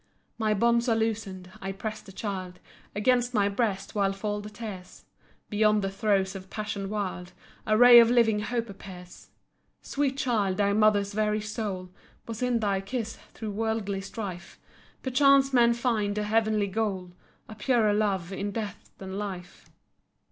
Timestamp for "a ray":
7.67-7.99